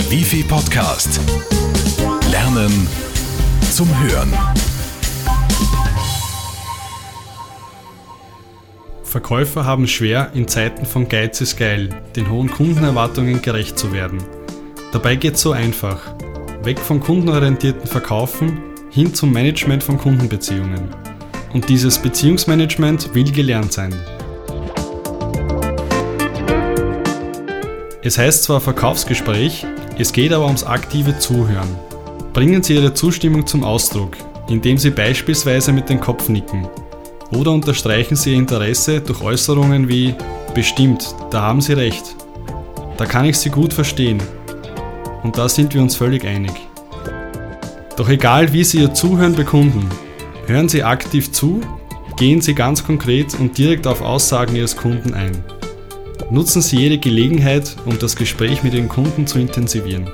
[0.00, 1.20] Der Wifi Podcast.
[2.30, 2.88] Lernen
[3.70, 4.32] zum Hören.
[9.02, 14.16] Verkäufer haben schwer, in Zeiten von Geiz ist geil, den hohen Kundenerwartungen gerecht zu werden.
[14.90, 16.14] Dabei geht's so einfach.
[16.62, 18.58] Weg vom kundenorientierten Verkaufen
[18.88, 20.88] hin zum Management von Kundenbeziehungen.
[21.52, 23.94] Und dieses Beziehungsmanagement will gelernt sein.
[28.02, 29.66] Es heißt zwar Verkaufsgespräch,
[30.00, 31.68] es geht aber ums aktive Zuhören.
[32.32, 34.16] Bringen Sie Ihre Zustimmung zum Ausdruck,
[34.48, 36.66] indem Sie beispielsweise mit dem Kopf nicken.
[37.32, 40.14] Oder unterstreichen Sie Ihr Interesse durch Äußerungen wie
[40.54, 42.16] Bestimmt, da haben Sie recht.
[42.96, 44.22] Da kann ich Sie gut verstehen.
[45.22, 46.52] Und da sind wir uns völlig einig.
[47.96, 49.86] Doch egal wie Sie Ihr Zuhören bekunden,
[50.46, 51.60] hören Sie aktiv zu,
[52.16, 55.44] gehen Sie ganz konkret und direkt auf Aussagen Ihres Kunden ein.
[56.32, 60.08] Nutzen Sie jede Gelegenheit, um das Gespräch mit Ihren Kunden zu intensivieren.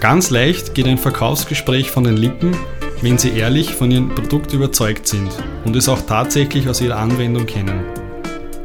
[0.00, 2.56] Ganz leicht geht ein Verkaufsgespräch von den Lippen,
[3.00, 5.30] wenn Sie ehrlich von Ihrem Produkt überzeugt sind
[5.64, 7.84] und es auch tatsächlich aus Ihrer Anwendung kennen.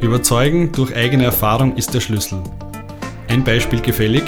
[0.01, 2.39] Überzeugen durch eigene Erfahrung ist der Schlüssel.
[3.27, 4.23] Ein Beispiel gefällig?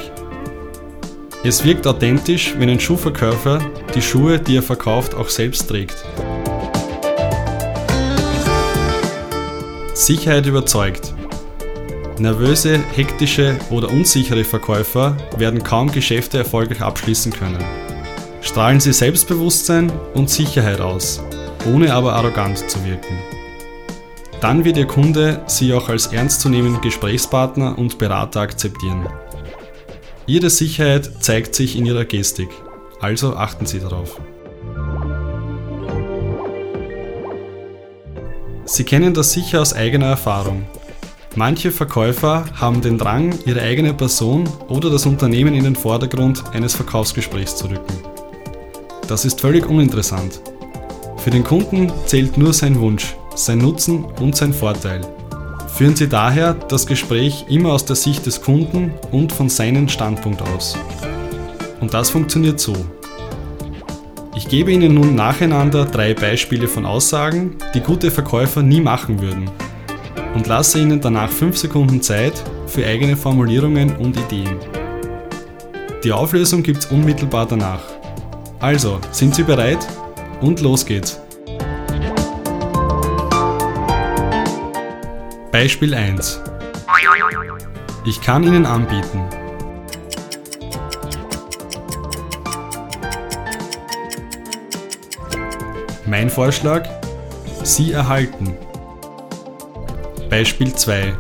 [1.44, 3.59] Es wirkt authentisch, wenn ein Schuhverkäufer
[3.95, 6.06] die Schuhe, die er verkauft, auch selbst trägt.
[9.95, 11.13] Sicherheit überzeugt.
[12.19, 17.63] Nervöse, hektische oder unsichere Verkäufer werden kaum Geschäfte erfolgreich abschließen können.
[18.41, 21.21] Strahlen sie Selbstbewusstsein und Sicherheit aus,
[21.73, 23.17] ohne aber arrogant zu wirken.
[24.41, 29.07] Dann wird Ihr Kunde Sie auch als ernstzunehmenden Gesprächspartner und Berater akzeptieren.
[30.27, 32.49] Ihre Sicherheit zeigt sich in Ihrer Gestik,
[32.99, 34.19] also achten Sie darauf.
[38.67, 40.63] Sie kennen das sicher aus eigener Erfahrung.
[41.35, 46.73] Manche Verkäufer haben den Drang, ihre eigene Person oder das Unternehmen in den Vordergrund eines
[46.73, 47.94] Verkaufsgesprächs zu rücken.
[49.07, 50.41] Das ist völlig uninteressant.
[51.17, 55.01] Für den Kunden zählt nur sein Wunsch, sein Nutzen und sein Vorteil.
[55.67, 60.41] Führen Sie daher das Gespräch immer aus der Sicht des Kunden und von seinem Standpunkt
[60.41, 60.75] aus.
[61.81, 62.73] Und das funktioniert so.
[64.38, 69.50] Ich gebe Ihnen nun nacheinander drei Beispiele von Aussagen, die gute Verkäufer nie machen würden
[70.34, 72.34] und lasse Ihnen danach 5 Sekunden Zeit
[72.68, 74.57] für eigene Formulierungen und Ideen.
[76.03, 77.81] Die Auflösung gibt's unmittelbar danach.
[78.59, 79.88] Also, sind Sie bereit?
[80.41, 81.22] Und los geht's!
[85.50, 86.41] Beispiel 1
[88.06, 89.23] Ich kann Ihnen anbieten
[96.07, 96.88] Mein Vorschlag?
[97.63, 98.55] Sie erhalten.
[100.29, 101.13] Beispiel 2.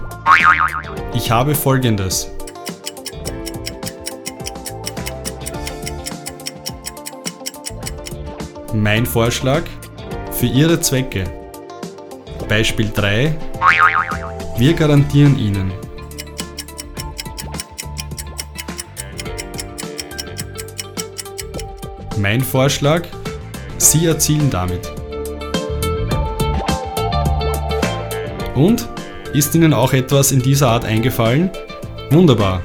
[1.15, 2.29] Ich habe folgendes.
[8.73, 9.63] Mein Vorschlag?
[10.31, 11.23] Für Ihre Zwecke.
[12.47, 13.35] Beispiel 3.
[14.57, 15.73] Wir garantieren Ihnen.
[22.17, 23.01] Mein Vorschlag?
[23.91, 24.91] Sie erzielen damit.
[28.55, 28.87] Und?
[29.33, 31.49] Ist Ihnen auch etwas in dieser Art eingefallen?
[32.09, 32.61] Wunderbar.